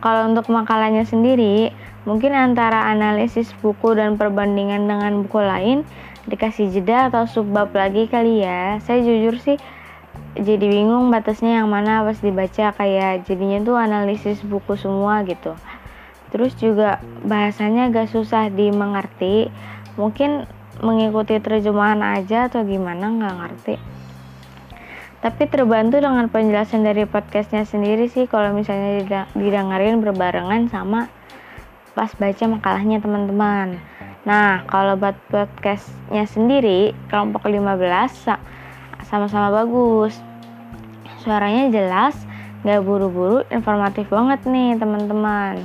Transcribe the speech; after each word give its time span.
kalau 0.00 0.32
untuk 0.32 0.48
makalahnya 0.48 1.04
sendiri 1.04 1.72
mungkin 2.08 2.32
antara 2.32 2.88
analisis 2.88 3.52
buku 3.60 3.92
dan 3.92 4.16
perbandingan 4.16 4.88
dengan 4.88 5.24
buku 5.24 5.40
lain 5.40 5.84
dikasih 6.24 6.72
jeda 6.72 7.12
atau 7.12 7.28
subbab 7.28 7.72
lagi 7.76 8.08
kali 8.08 8.44
ya. 8.44 8.80
Saya 8.80 9.04
jujur 9.04 9.36
sih 9.40 9.60
jadi 10.36 10.62
bingung 10.62 11.12
batasnya 11.12 11.60
yang 11.62 11.68
mana 11.68 12.00
pas 12.06 12.16
dibaca 12.18 12.72
kayak 12.72 13.28
jadinya 13.28 13.60
tuh 13.60 13.76
analisis 13.76 14.40
buku 14.40 14.76
semua 14.80 15.20
gitu. 15.28 15.52
Terus 16.30 16.56
juga 16.56 17.02
bahasanya 17.26 17.90
agak 17.90 18.08
susah 18.08 18.48
dimengerti 18.48 19.50
mungkin 19.98 20.48
mengikuti 20.80 21.36
terjemahan 21.36 22.00
aja 22.00 22.48
atau 22.48 22.64
gimana 22.64 23.12
nggak 23.12 23.36
ngerti 23.36 23.99
tapi 25.20 25.48
terbantu 25.48 26.00
dengan 26.00 26.28
penjelasan 26.32 26.84
dari 26.84 27.04
podcastnya 27.04 27.68
sendiri 27.68 28.08
sih 28.08 28.24
kalau 28.24 28.56
misalnya 28.56 29.28
didengarin 29.36 30.00
berbarengan 30.00 30.72
sama 30.72 31.12
pas 31.92 32.12
baca 32.16 32.44
makalahnya 32.48 33.04
teman-teman 33.04 33.76
nah 34.24 34.64
kalau 34.68 34.96
buat 34.96 35.16
podcastnya 35.28 36.24
sendiri 36.24 36.96
kelompok 37.12 37.48
15 37.48 39.06
sama-sama 39.08 39.48
bagus 39.64 40.16
suaranya 41.20 41.68
jelas 41.68 42.16
nggak 42.64 42.84
buru-buru 42.84 43.44
informatif 43.48 44.08
banget 44.12 44.44
nih 44.44 44.76
teman-teman 44.76 45.60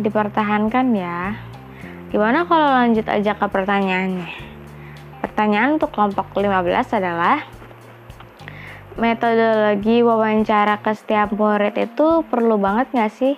dipertahankan 0.00 0.86
ya. 0.96 1.36
Gimana 2.10 2.48
kalau 2.48 2.68
lanjut 2.74 3.06
aja 3.06 3.36
ke 3.36 3.46
pertanyaannya? 3.46 4.26
Pertanyaan 5.20 5.78
untuk 5.78 5.92
kelompok 5.94 6.32
15 6.34 6.96
adalah 6.96 7.44
metodologi 8.98 10.02
wawancara 10.02 10.82
ke 10.82 10.96
setiap 10.96 11.30
murid 11.36 11.76
itu 11.78 12.26
perlu 12.26 12.58
banget 12.58 12.90
gak 12.90 13.12
sih? 13.14 13.34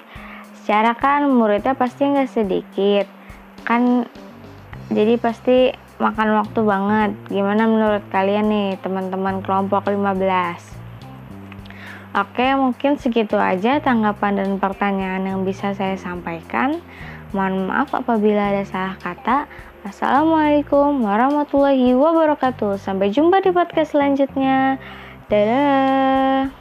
Secara 0.62 0.94
kan 0.94 1.26
muridnya 1.28 1.74
pasti 1.74 2.06
gak 2.06 2.30
sedikit. 2.30 3.10
Kan 3.66 4.06
jadi 4.88 5.18
pasti 5.18 5.74
makan 5.98 6.28
waktu 6.40 6.60
banget. 6.62 7.10
Gimana 7.28 7.66
menurut 7.66 8.04
kalian 8.08 8.48
nih 8.48 8.68
teman-teman 8.80 9.42
kelompok 9.42 9.90
15? 9.90 10.72
Oke, 12.12 12.44
mungkin 12.60 13.00
segitu 13.00 13.40
aja 13.40 13.80
tanggapan 13.80 14.36
dan 14.36 14.60
pertanyaan 14.60 15.24
yang 15.24 15.48
bisa 15.48 15.72
saya 15.72 15.96
sampaikan. 15.96 16.76
Mohon 17.32 17.72
maaf 17.72 17.96
apabila 17.96 18.52
ada 18.52 18.68
salah 18.68 19.00
kata. 19.00 19.48
Assalamualaikum 19.82 21.00
warahmatullahi 21.00 21.96
wabarakatuh. 21.96 22.76
Sampai 22.76 23.08
jumpa 23.08 23.40
di 23.40 23.50
podcast 23.50 23.96
selanjutnya. 23.96 24.76
Dadah. 25.32 26.52